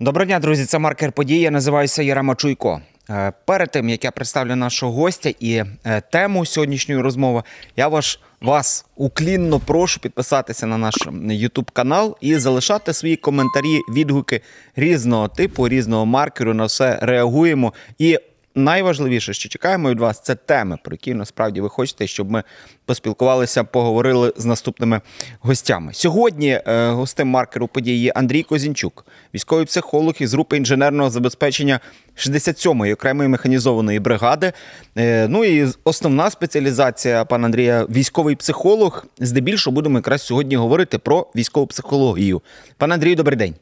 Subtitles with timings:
[0.00, 0.64] Доброго дня, друзі.
[0.64, 1.40] Це маркер події.
[1.40, 2.80] Я називаюся Ярема Чуйко.
[3.10, 7.42] Е, Перед тим як я представлю нашого гостя і е, тему сьогоднішньої розмови,
[7.76, 14.40] я ваш вас уклінно прошу підписатися на наш YouTube канал і залишати свої коментарі, відгуки
[14.76, 16.54] різного типу, різного маркеру.
[16.54, 17.72] На все реагуємо.
[17.98, 18.18] І
[18.58, 22.42] найважливіше, що чекаємо від вас, це теми, про які насправді ви хочете, щоб ми
[22.86, 25.00] поспілкувалися, поговорили з наступними
[25.40, 25.92] гостями.
[25.94, 31.80] Сьогодні е, гостем маркеру події є Андрій Козінчук, військовий психолог із групи інженерного забезпечення
[32.16, 34.52] 67-ї окремої механізованої бригади.
[34.96, 39.06] Е, ну і основна спеціалізація пана Андрія військовий психолог.
[39.18, 42.42] Здебільшого будемо якраз сьогодні говорити про військову психологію.
[42.76, 43.54] Пане Андрію, добрий день.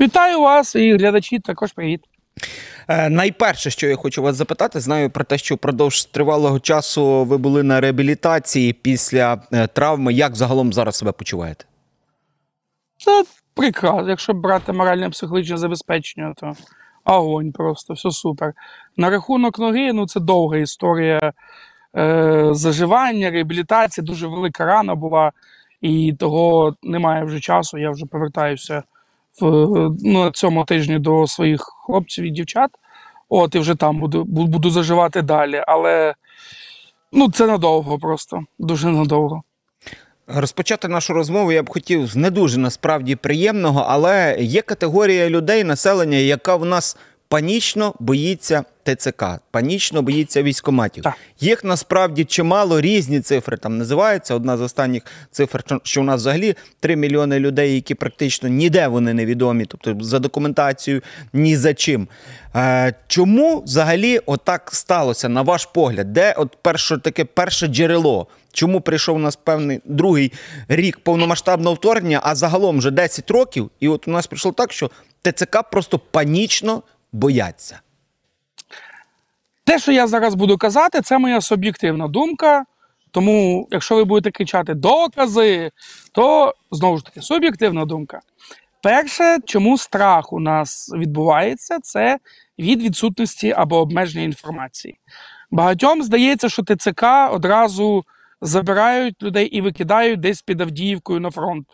[0.00, 2.00] Вітаю вас і глядачі також привіт.
[2.88, 7.38] Е, Найперше, що я хочу вас запитати, знаю про те, що впродовж тривалого часу ви
[7.38, 10.12] були на реабілітації після е, травми.
[10.12, 11.64] Як загалом зараз себе почуваєте?
[12.98, 14.08] Це прекрасно.
[14.08, 16.52] Якщо брати моральне психологічне забезпечення, то
[17.04, 18.52] огонь просто, все супер.
[18.96, 21.32] На рахунок ноги, ну це довга історія
[21.96, 25.32] е, заживання, реабілітації, дуже велика рана була,
[25.80, 27.78] і того немає вже часу.
[27.78, 28.82] Я вже повертаюся
[29.40, 29.46] в,
[30.02, 32.70] ну, на цьому тижні до своїх хлопців і дівчат.
[33.28, 35.62] От, і вже там буду, буду заживати далі.
[35.66, 36.14] Але
[37.12, 39.42] ну, це надовго просто, дуже надовго.
[40.26, 45.64] Розпочати нашу розмову я б хотів з не дуже насправді приємного, але є категорія людей,
[45.64, 46.96] населення, яка в нас
[47.28, 51.04] панічно боїться ТЦК, панічно боїться військоматів.
[51.04, 51.14] Так.
[51.40, 54.34] Їх насправді чимало різні цифри там називаються.
[54.34, 59.14] Одна з останніх цифр, що- у нас взагалі 3 мільйони людей, які практично ніде вони
[59.14, 62.08] невідомі, тобто за документацією, ні за чим.
[62.56, 66.12] Е, чому взагалі отак сталося, на ваш погляд?
[66.12, 68.26] Де от перше таке перше джерело?
[68.52, 70.32] Чому прийшов у нас певний другий
[70.68, 74.90] рік повномасштабного вторгнення, а загалом вже 10 років, і от у нас прийшло так, що
[75.22, 76.82] ТЦК просто панічно
[77.16, 77.80] бояться.
[79.64, 82.64] Те, що я зараз буду казати, це моя суб'єктивна думка.
[83.10, 85.70] Тому, якщо ви будете кричати докази,
[86.12, 88.20] то знову ж таки суб'єктивна думка.
[88.82, 92.18] Перше, чому страх у нас відбувається, це
[92.58, 94.98] від відсутності або обмеження інформації.
[95.50, 98.04] Багатьом здається, що ТЦК одразу
[98.40, 101.66] забирають людей і викидають десь під Авдіївкою на фронт.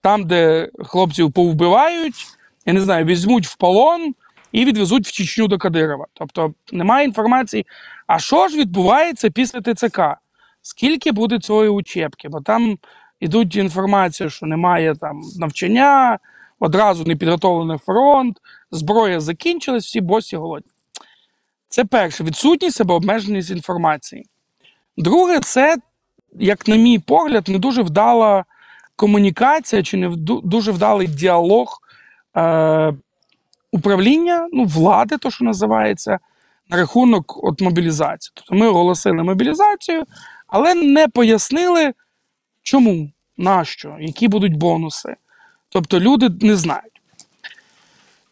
[0.00, 2.26] Там, де хлопців повбивають,
[2.66, 4.14] я не знаю, візьмуть в полон
[4.52, 6.06] і відвезуть в Чечню до Кадирова.
[6.12, 7.66] Тобто немає інформації,
[8.06, 10.00] а що ж відбувається після ТЦК?
[10.62, 12.28] Скільки буде цієї учебки?
[12.28, 12.78] Бо там
[13.20, 16.18] ідуть інформація, що немає там навчання,
[16.58, 18.38] одразу не підготовлений фронт,
[18.70, 20.72] зброя закінчилась, всі босі голодні.
[21.68, 24.26] Це перше відсутність або обмеженість інформації.
[24.96, 25.76] Друге, це,
[26.32, 28.44] як на мій погляд, не дуже вдала
[28.96, 31.78] комунікація чи не дуже вдалий діалог
[32.36, 32.94] е,
[33.72, 36.18] управління, ну, влади, то що називається,
[36.68, 38.32] на рахунок от мобілізації.
[38.34, 40.04] Тобто ми оголосили мобілізацію,
[40.46, 41.92] але не пояснили,
[42.62, 45.16] чому, нащо, які будуть бонуси.
[45.68, 47.00] Тобто люди не знають.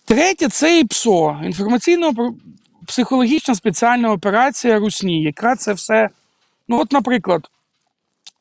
[0.04, 6.08] Третє це ІПСО, інформаційно-психологічна спеціальна операція Русні, яка це все.
[6.68, 7.50] Ну, от, наприклад,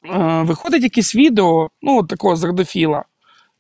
[0.06, 3.04] е, виходить якесь відео, ну, от такого з Радофіла.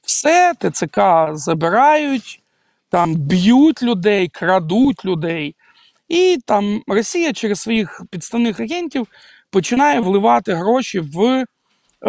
[0.02, 1.00] Все, ТЦК
[1.32, 2.42] забирають,
[2.90, 5.56] там б'ють людей, крадуть людей.
[6.08, 9.08] І там Росія через своїх підставних агентів
[9.50, 11.46] починає вливати гроші в е,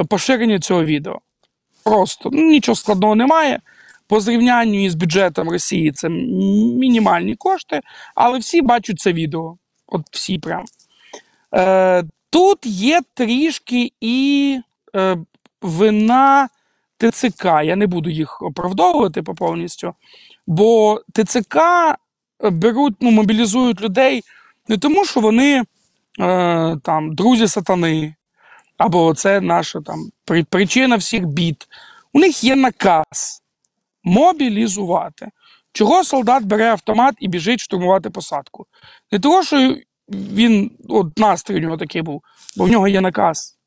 [0.09, 1.19] поширення цього відео.
[1.85, 3.61] Просто ну, нічого складного немає.
[4.07, 7.81] По зрівнянню із бюджетом Росії це мінімальні кошти,
[8.15, 9.57] але всі бачать це відео.
[9.87, 10.65] От всі прям.
[11.55, 14.61] Е, тут є трішки і
[14.97, 15.17] е,
[15.63, 16.49] вина
[16.99, 17.45] ТЦК.
[17.45, 19.95] Я не буду їх оправдовувати по повністю,
[20.49, 21.59] бо ТЦК
[22.41, 24.25] беруть, ну, мобілізують людей
[24.69, 25.65] не тому, що вони
[26.21, 28.15] е, там друзі сатани,
[28.77, 30.11] або це наша там
[30.51, 31.67] причина всіх бід.
[32.13, 33.43] У них є наказ
[34.05, 35.29] мобілізувати.
[35.73, 38.67] Чого солдат бере автомат і біжить штурмувати посадку?
[39.13, 39.77] Не того, що
[40.09, 42.23] він от настрій у нього такий був,
[42.57, 43.59] бо в нього є наказ.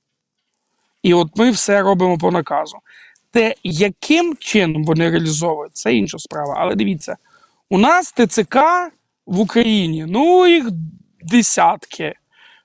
[1.04, 2.78] І от ми все робимо по наказу.
[3.32, 6.56] Те, яким чином вони реалізовують, це інша справа.
[6.58, 7.18] Але дивіться,
[7.70, 8.56] у нас ТЦК
[9.26, 10.68] в Україні, ну їх
[11.22, 12.14] десятки.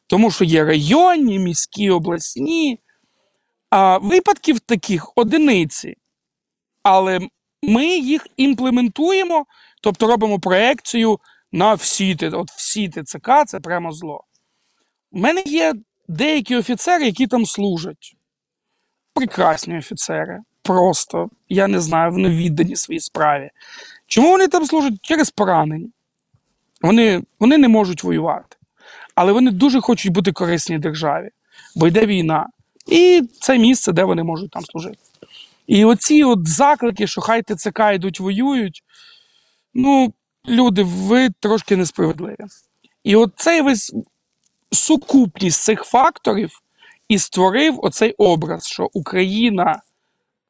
[0.07, 2.81] Тому що є районні, міські, обласні.
[3.71, 5.97] А випадків таких одиниці.
[6.83, 7.21] Але
[7.63, 9.47] ми їх імплементуємо,
[9.83, 11.19] тобто робимо проекцію
[11.53, 14.25] на всі, от всі ТЦК, це прямо зло.
[15.13, 15.75] У мене є
[16.09, 18.17] деякі офіцери, які там служать.
[19.15, 20.41] Прекрасні офіцери.
[20.67, 23.51] Просто, я не знаю, вони віддані своїй справі.
[24.07, 24.95] Чому вони там служать?
[25.03, 25.89] Через поранення.
[26.83, 28.57] Вони, вони не можуть воювати.
[29.15, 31.29] Але вони дуже хочуть бути корисні державі,
[31.77, 32.47] бо йде війна.
[32.87, 34.99] І це місце, де вони можуть там служити.
[35.67, 38.83] І оці от заклики, що хай ТЦК йдуть воюють,
[39.75, 40.13] ну,
[40.49, 42.37] люди, ви трошки несправедливі.
[43.05, 43.95] І от цей весь
[44.73, 46.51] сукупність цих факторів
[47.09, 49.83] і створив оцей образ, що Україна,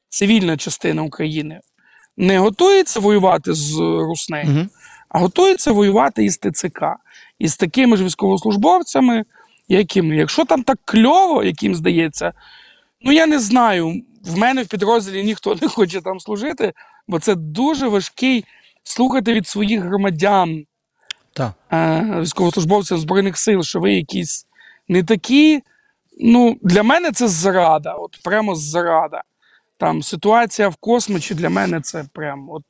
[0.09, 1.61] цивільна частина України,
[2.17, 4.71] не готується воювати з Руснею, Мгм.
[5.09, 6.83] а готується воювати із ТЦК,
[7.39, 9.25] із такими ж військовослужбовцями,
[9.69, 10.17] якими.
[10.17, 12.33] Якщо там так кльово, яким здається,
[13.01, 14.03] ну я не знаю.
[14.25, 16.73] В мене в підрозділі ніхто не хоче там служити,
[17.09, 18.45] бо це дуже важкий
[18.85, 20.65] слухати від своїх громадян,
[21.33, 21.53] Так.
[21.73, 24.47] е, військовослужбовців Збройних сил, що ви якісь
[24.89, 25.63] не такі.
[26.21, 29.23] Ну, для мене це зрада, от прямо зрада.
[29.79, 32.65] Там ситуація в космосі для мене це прям от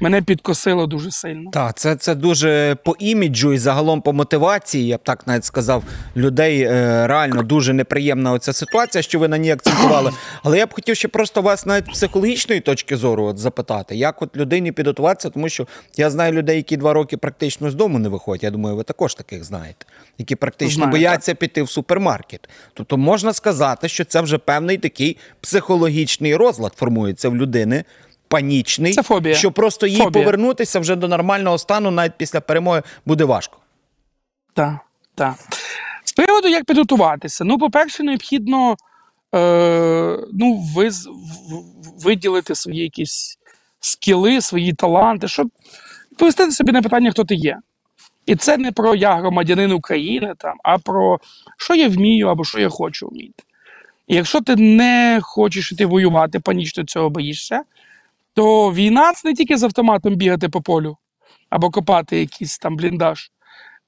[0.00, 1.50] мене підкосило дуже сильно.
[1.50, 5.84] Так, це, це дуже по іміджу і загалом по мотивації, я б так навіть сказав,
[6.16, 10.12] людей е, реально дуже неприємна оця ситуація, що ви на ній акцентували.
[10.42, 14.36] Але я б хотів ще просто вас навіть психологічної точки зору от запитати, як от
[14.36, 15.66] людині підготуватися, тому що
[15.96, 18.42] я знаю людей, які два роки практично з дому не виходять.
[18.42, 19.86] Я думаю, ви також таких знаєте,
[20.18, 22.48] які практично Знаю, бояться піти в супермаркет.
[22.74, 27.84] Тобто можна сказати, що це вже певний такий психологічний розлад формується в людини.
[28.30, 29.34] Панічний, Це фобія.
[29.34, 30.24] що просто їй Фобія.
[30.24, 33.56] повернутися вже до нормального стану навіть після перемоги буде важко.
[34.54, 34.76] Так,
[35.14, 35.34] так.
[36.04, 37.44] З приводу, як підготуватися.
[37.44, 38.76] Ну, по-перше, необхідно
[39.34, 43.38] е, ну, виз, в- в- виділити свої якісь
[43.80, 45.48] скіли, свої таланти, щоб
[46.12, 47.58] відповісти собі на питання, хто ти є.
[48.26, 51.18] І це не про я громадянин України, там, а про
[51.56, 53.42] що я вмію або що я хочу вміти.
[54.08, 57.62] І якщо ти не хочеш іти воювати, панічно цього боїшся,
[58.40, 60.96] то війна це не тільки з автоматом бігати по полю
[61.50, 63.30] або копати якийсь там бліндаж.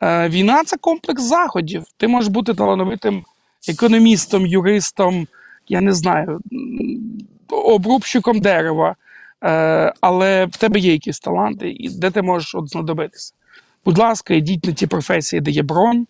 [0.02, 1.84] Е, Війна це комплекс заходів.
[1.96, 3.24] Ти можеш бути талановитим
[3.68, 5.26] економістом, юристом,
[5.68, 6.40] я не знаю,
[7.48, 8.96] обрубщиком дерева,
[9.44, 13.34] Е, але в тебе є якісь таланти, де ти можеш от знадобитися.
[13.84, 16.06] Будь ласка, йдіть на ті професії, де є бронь.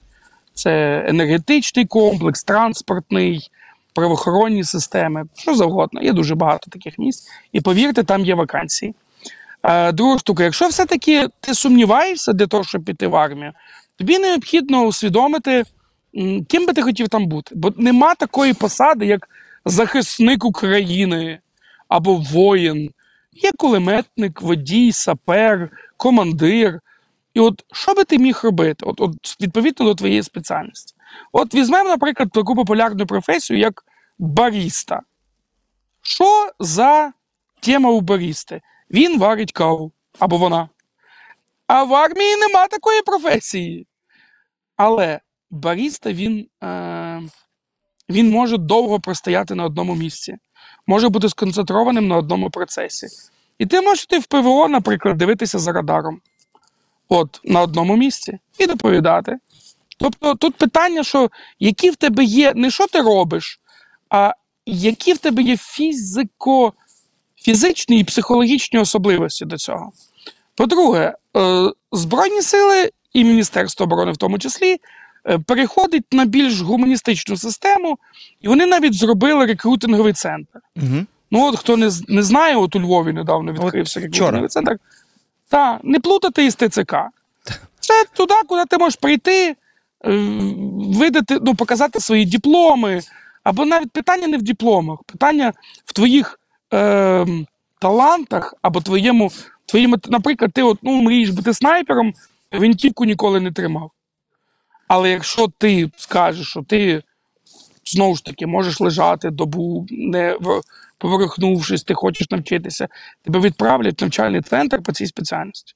[0.54, 3.50] Це енергетичний комплекс, транспортний,
[3.92, 6.02] правоохоронні системи, що завгодно.
[6.02, 7.28] Є дуже багато таких місць.
[7.52, 8.94] І повірте, там є вакансії.
[9.62, 13.52] Е, Друга штука, якщо все-таки ти сумніваєшся для того, щоб піти в армію,
[13.96, 15.64] тобі необхідно усвідомити,
[16.48, 17.54] ким би ти хотів там бути.
[17.54, 19.28] Бо нема такої посади, як
[19.64, 21.38] захисник України
[21.88, 22.90] або воїн.
[23.32, 26.80] Є кулеметник, водій, сапер, командир.
[27.34, 28.84] І от що би ти міг робити?
[28.86, 30.94] От, от відповідно до твоєї спеціальності.
[31.32, 33.84] От візьмемо, наприклад, таку популярну професію, як
[34.18, 35.00] баріста.
[36.02, 37.12] Що за
[37.60, 38.60] тема у барісти?
[38.90, 40.68] Він варить каву або вона.
[41.66, 43.86] А в армії нема такої професії.
[44.76, 45.20] Але
[45.50, 47.22] баріста він, е,
[48.08, 50.36] він може довго простояти на одному місці,
[50.86, 53.06] може бути сконцентрованим на одному процесі.
[53.58, 56.20] І ти можеш йти в ПВО, наприклад, дивитися за радаром.
[57.08, 59.38] От на одному місці і доповідати.
[60.02, 63.60] Тобто тут питання, що які в тебе є, не що ти робиш,
[64.10, 64.32] а
[64.66, 66.72] які в тебе є фізико,
[67.36, 69.92] фізичні і психологічні особливості до цього.
[70.54, 74.76] По-друге, е, Збройні сили і Міністерство оборони в тому числі
[75.28, 77.98] е, переходить на більш гуманістичну систему,
[78.40, 80.60] і вони навіть зробили рекрутинговий центр.
[80.76, 81.06] Угу.
[81.30, 84.48] Ну, от хто не, не знає, от у Львові недавно відкрився От рекрутинговий вчора.
[84.48, 84.76] центр.
[85.48, 86.94] Так, не плутати із ТЦК.
[87.80, 89.56] Це туди, куди ти можеш прийти,
[90.04, 93.00] видати, ну, показати свої дипломи.
[93.44, 95.52] Або навіть питання не в дипломах, питання
[95.84, 96.40] в твоїх
[96.74, 97.26] е,
[97.80, 99.30] талантах, або твоєму,
[99.66, 102.12] твоєму, наприклад, ти от, ну, мрієш бути снайпером,
[102.50, 103.90] гвинтівку ніколи не тримав.
[104.88, 107.02] Але якщо ти скажеш, що ти
[107.84, 110.36] знову ж таки можеш лежати добу, не
[110.98, 112.88] поворухнувшись, ти хочеш навчитися,
[113.22, 115.74] тебе відправлять в навчальний центр по цій спеціальності.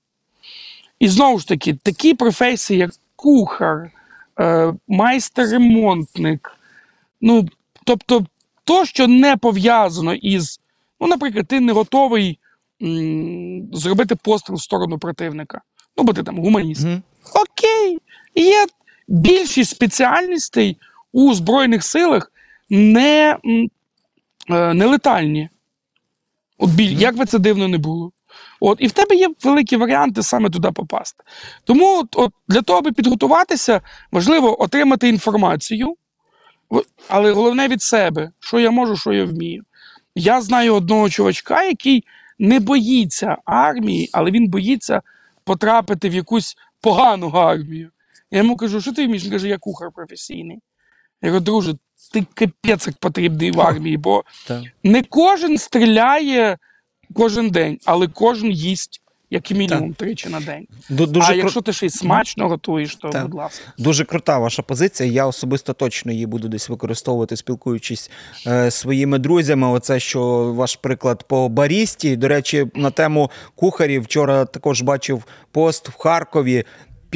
[0.98, 3.90] І знову ж таки, такі професії, як кухар,
[4.88, 6.58] майстер-ремонтник,
[7.20, 7.48] ну,
[7.84, 8.26] тобто,
[8.64, 10.60] то, що не пов'язано із,
[11.00, 12.38] ну, наприклад, ти не готовий
[12.82, 15.60] м, зробити постріл в сторону противника.
[15.96, 16.84] Ну, бо ти там гуманіст.
[16.84, 17.02] Угу.
[17.34, 17.98] Окей,
[18.34, 18.66] є
[19.08, 20.76] більшість спеціальностей
[21.12, 22.32] у Збройних силах
[22.70, 23.70] не, м,
[24.50, 25.48] е, не летальні.
[26.58, 28.12] От біль, як би це дивно не було.
[28.60, 31.24] От, і в тебе є великі варіанти саме туди попасти.
[31.64, 33.80] Тому от, для того, аби підготуватися,
[34.12, 35.96] важливо отримати інформацію,
[37.08, 39.62] але головне від себе, що я можу, що я вмію.
[40.14, 42.04] Я знаю одного чувачка, який
[42.38, 45.02] не боїться армії, але він боїться
[45.44, 47.90] потрапити в якусь погану армію.
[48.30, 49.24] Я йому кажу, що ти вмієш?
[49.24, 50.58] Він каже, я кухар професійний.
[51.22, 51.74] Я кажу, друже,
[52.12, 54.24] ти капець як потрібний в армії, бо
[54.82, 56.58] не кожен стріляє
[57.14, 60.66] кожен день, але кожен їсть як мінімум тричі на день.
[60.90, 63.22] Ду- Дуже а кру- якщо ти ще й смачно готуєш, то Так.
[63.22, 63.64] будь ласка.
[63.78, 65.12] Дуже крута ваша позиція.
[65.12, 68.10] Я особисто точно її буду десь використовувати, спілкуючись
[68.46, 69.68] е, своїми друзями.
[69.68, 72.16] Оце що ваш приклад по барісті.
[72.16, 76.64] До речі, на тему кухарів вчора також бачив пост в Харкові.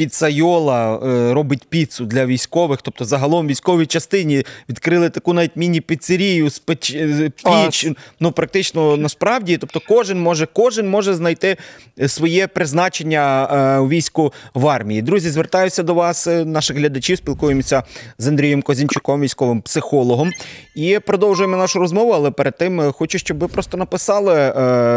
[0.01, 6.59] Піцайола е, робить піцу для військових, тобто загалом військовій частині відкрили таку навіть міні-піцерію з
[6.59, 6.95] печ...
[6.95, 7.87] е, піч.
[8.19, 11.57] Ну практично насправді, тобто кожен може, кожен може знайти
[11.99, 13.47] е, своє призначення
[13.81, 15.01] у війську в армії.
[15.01, 17.17] Друзі, звертаюся до вас, наших глядачів.
[17.17, 17.83] Спілкуємося
[18.17, 20.31] з Андрієм Козінчуком, військовим психологом,
[20.75, 22.11] і продовжуємо нашу розмову.
[22.11, 24.33] Але перед тим хочу, щоб ви просто написали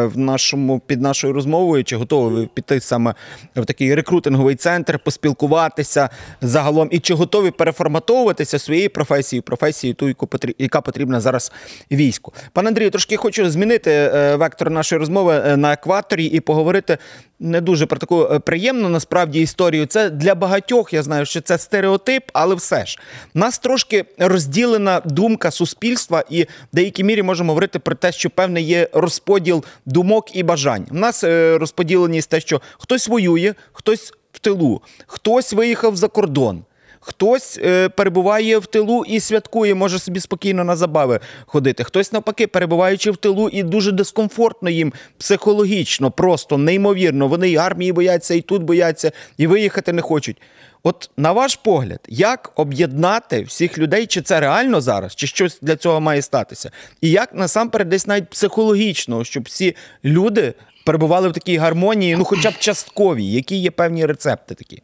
[0.06, 3.14] в нашому під нашою розмовою, чи готові ви піти саме
[3.56, 6.08] в такий рекрутинговий центр, поспілкуватися
[6.40, 11.52] загалом, і чи готові переформатовуватися своєю професією, професією ту, яку яка потрібна зараз
[11.92, 12.32] війську.
[12.52, 16.98] Пане Андрію, трошки хочу змінити е, вектор нашої розмови е, на екваторі і поговорити
[17.40, 19.86] не дуже про таку е, приємну насправді історію.
[19.86, 22.98] Це для багатьох, я знаю, що це стереотип, але все ж
[23.34, 28.64] нас трошки розділена думка суспільства, і в деякій мірі можемо говорити про те, що певний
[28.64, 30.86] є розподіл думок і бажань.
[30.90, 36.64] У нас е, розподіленість те, що хтось воює, хтось в тилу, хтось виїхав за кордон.
[37.06, 41.84] Хтось е, перебуває в тилу і святкує, може собі спокійно на забави ходити.
[41.84, 47.28] Хтось, навпаки, перебуваючи в тилу, і дуже дискомфортно їм психологічно, просто неймовірно.
[47.28, 50.42] Вони і армії бояться, і тут бояться, і виїхати не хочуть.
[50.82, 55.76] От на ваш погляд, як об'єднати всіх людей, чи це реально зараз, чи щось для
[55.76, 56.70] цього має статися?
[57.00, 62.50] І як насамперед десь навіть психологічно, щоб всі люди перебували в такій гармонії, ну хоча
[62.50, 64.82] б частковій, які є певні рецепти такі?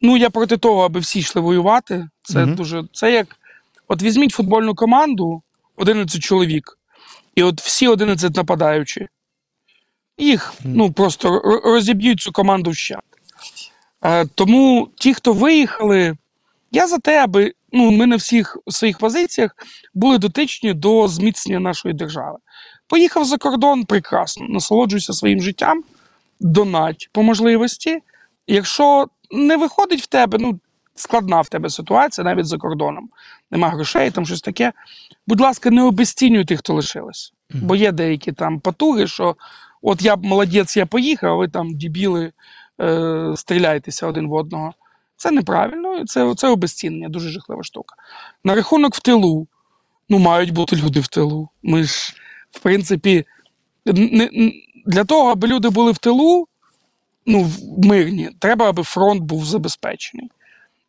[0.00, 2.08] Ну, я проти того, аби всі йшли воювати.
[2.22, 2.54] Це Мгм.
[2.54, 2.84] дуже.
[2.92, 3.26] Це як.
[3.88, 5.42] От візьміть футбольну команду
[5.76, 6.78] 11 чоловік,
[7.34, 9.08] і от всі 11 нападаючі.
[10.18, 13.02] Їх ну, просто розіб'ють цю команду вщент.
[14.04, 16.16] Е, тому ті, хто виїхали,
[16.72, 19.56] я за те, аби ну, ми на всіх своїх позиціях
[19.94, 22.38] були дотичні до зміцнення нашої держави.
[22.88, 25.82] Поїхав за кордон, прекрасно, насолоджуйся своїм життям,
[26.40, 28.02] донать по можливості.
[28.46, 30.60] Якщо не виходить в тебе, ну
[30.94, 33.08] складна в тебе ситуація, навіть за кордоном,
[33.50, 34.72] нема грошей, там щось таке.
[35.26, 37.32] Будь ласка, не обезцінюй тих, хто лишились.
[37.50, 39.36] Бо є деякі там потуги, що
[39.82, 42.32] от я молодець, я поїхав, а ви там дібіли,
[42.80, 44.74] е, стріляєтеся один в одного.
[45.16, 47.96] Це неправильно, це, це обезцінення, дуже жахлива штука.
[48.44, 49.46] На рахунок в тилу.
[50.08, 51.48] Ну, мають бути люди в тилу.
[51.62, 52.14] Ми ж,
[52.50, 53.24] в принципі,
[53.86, 54.52] не,
[54.86, 56.48] для того, аби люди були в тилу,
[57.26, 60.30] ну, в- мирні, треба, аби фронт був забезпечений.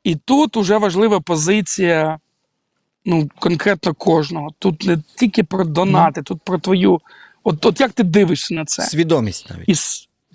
[0.04, 2.20] І тут уже важлива позиція
[3.06, 4.50] ну, конкретно кожного.
[4.60, 7.02] Тут не тільки про донати, тут про твою.
[7.44, 8.84] От, от як ти дивишся на це?
[8.84, 9.70] Свідомість навіть.
[9.70, 9.76] І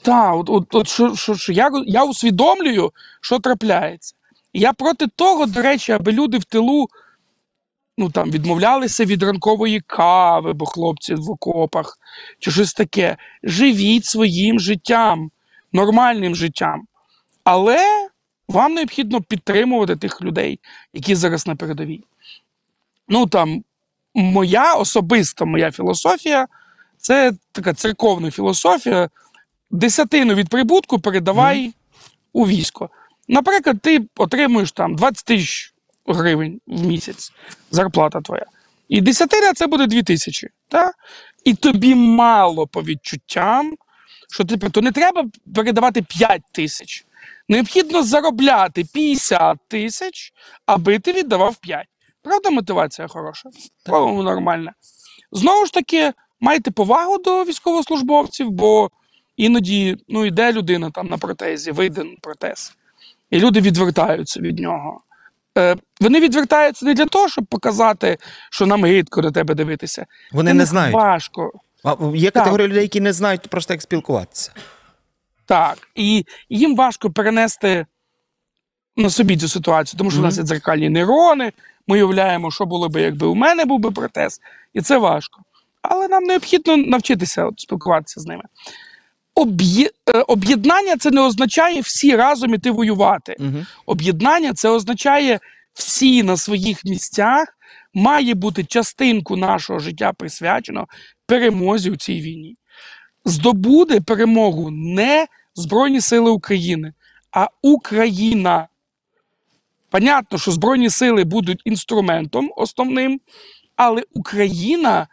[0.03, 4.15] та, от, от, от що, що, що я, я усвідомлюю, що трапляється.
[4.53, 6.89] І Я проти того, до речі, аби люди в тилу
[7.99, 11.99] ну, там, відмовлялися від ранкової кави, бо хлопці в окопах,
[12.39, 13.17] чи щось таке.
[13.43, 15.31] Живіть своїм життям,
[15.73, 16.87] нормальним життям.
[17.45, 18.09] Але
[18.49, 20.59] вам необхідно підтримувати тих людей,
[20.95, 22.05] які зараз на передовій.
[23.09, 23.65] Ну там,
[24.15, 26.47] моя особиста моя філософія
[26.99, 29.09] це така церковна філософія.
[29.71, 31.73] Десятину від прибутку передавай
[32.33, 32.91] у військо.
[33.29, 35.72] Наприклад, ти отримуєш там 20 тисяч
[36.07, 37.33] гривень в місяць,
[37.71, 38.45] зарплата твоя.
[38.89, 40.49] І десятина це буде 2 тисячі.
[41.45, 43.75] І тобі мало по відчуттям,
[44.31, 47.05] що ти, то не треба передавати 5 тисяч.
[47.49, 50.33] Необхідно заробляти 50 тисяч,
[50.67, 51.87] аби ти віддавав 5.
[52.23, 53.49] Правда, мотивація хороша?
[53.85, 54.73] По-моєму, нормальна.
[55.33, 58.91] Знову ж таки, майте повагу до військовослужбовців, бо
[59.37, 62.75] іноді ну, йде людина там на протезі, вийде на протез,
[63.31, 65.01] і люди відвертаються від нього.
[65.59, 68.19] Е, вони відвертаються не для того, щоб показати,
[68.51, 70.07] що нам гидко до тебе дивитися.
[70.33, 70.95] Вони Це не знають.
[70.95, 71.53] Важко.
[71.85, 74.53] А є категорія людей, які не знають просто як спілкуватися.
[75.47, 75.79] Так.
[75.95, 77.87] І їм важко перенести
[78.97, 81.53] на собі цю ситуацію, тому що в нас є дзеркальні нейрони.
[81.87, 84.41] Ми уявляємо, що було б, якби у мене був би протез,
[84.75, 85.41] і це важко.
[85.83, 88.43] Але нам необхідно навчитися от, спілкуватися з ними.
[89.39, 93.37] Е, Об'єднання це не означає всі разом іти воювати.
[93.39, 93.67] Угу.
[93.87, 95.41] Об'єднання це означає
[95.75, 97.49] всі на своїх місцях
[97.95, 100.87] має бути частинку нашого життя присвячено
[101.27, 102.57] перемозі у цій війні.
[103.25, 106.93] Здобуде перемогу не Збройні Сили України,
[107.31, 108.69] а Україна.
[109.91, 113.21] Понятно, що Збройні сили будуть інструментом основним,
[113.77, 115.09] але Україна,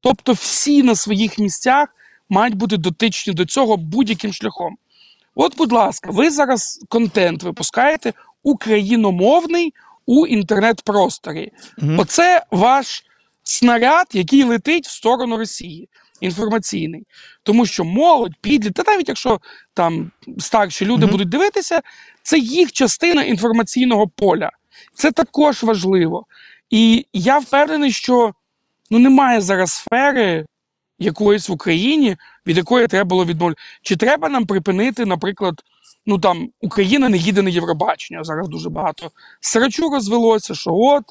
[0.00, 1.88] тобто всі на своїх місцях,
[2.28, 4.76] мають бути дотичні до цього будь-яким шляхом.
[5.34, 9.74] От, будь ласка, ви зараз контент випускаєте україномовний
[10.06, 11.52] у інтернет-просторі.
[11.78, 11.98] Мгм.
[11.98, 13.04] Оце ваш
[13.42, 15.88] снаряд, який летить в сторону Росії,
[16.20, 17.06] інформаційний.
[17.42, 19.40] Тому що молодь, підлі, та навіть якщо
[19.74, 21.12] там старші люди Мгм.
[21.12, 21.80] будуть дивитися,
[22.22, 24.50] це їх частина інформаційного поля.
[24.94, 26.26] Це також важливо.
[26.70, 28.32] І я впевнений, що
[28.90, 30.46] ну, немає зараз сфери
[30.98, 33.60] якоїсь в Україні, від якої треба було відмовити.
[33.82, 35.62] Чи треба нам припинити, наприклад,
[36.06, 38.24] ну там Україна не їде на Євробачення.
[38.24, 39.10] Зараз дуже багато
[39.40, 41.04] срачу розвелося, що от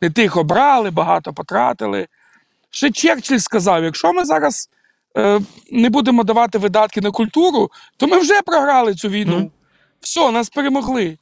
[0.00, 2.06] не тих обрали, багато потратили.
[2.70, 4.70] Ще Черчилль сказав: якщо ми зараз
[5.16, 5.40] е,
[5.70, 9.36] не будемо давати видатки на культуру, то ми вже програли цю війну.
[9.36, 9.50] Мгм.
[10.00, 11.18] Все, нас перемогли.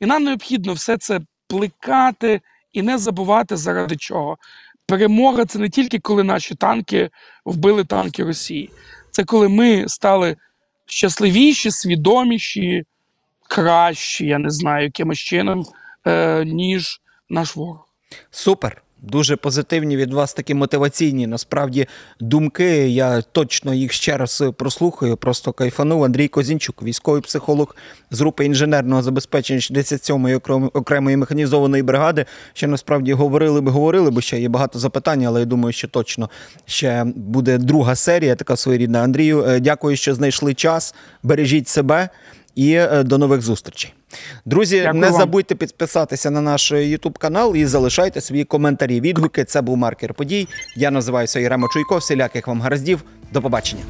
[0.00, 2.40] І нам необхідно все це плекати
[2.72, 4.38] і не забувати заради чого.
[4.86, 7.10] Перемога це не тільки коли наші танки
[7.44, 8.70] вбили танки Росії.
[9.10, 10.36] Це коли ми стали
[10.86, 12.84] щасливіші, свідоміші,
[13.48, 15.66] кращі, я не знаю, якимось чином,
[16.06, 17.00] е, ніж
[17.30, 17.88] наш ворог.
[18.30, 18.82] Супер.
[19.08, 21.86] Дуже позитивні від вас такі мотиваційні насправді
[22.20, 22.88] думки.
[22.88, 25.16] Я точно їх ще раз е, прослухаю.
[25.16, 26.04] Просто кайфанув.
[26.04, 27.76] Андрій Козінчук, військовий психолог
[28.10, 32.24] з групи інженерного забезпечення 67-ї окремої механізованої бригади.
[32.52, 36.30] Ще насправді говорили би, говорили би ще є багато запитань, але я думаю, що точно
[36.66, 39.02] ще буде друга серія, така своєрідна.
[39.02, 40.94] Андрію, е, дякую, що знайшли час.
[41.22, 42.08] Бережіть себе
[42.54, 43.94] і е, до нових зустрічей.
[44.44, 45.20] Друзі, Дякую не вам.
[45.20, 49.00] забудьте підписатися на наш YouTube канал і залишайте свої коментарі.
[49.00, 49.44] Відгуки.
[49.44, 50.48] Це був маркер подій.
[50.76, 51.98] Я називаюся Єрема Чуйко.
[51.98, 53.02] Всіляких вам гараздів.
[53.32, 53.82] До побачення.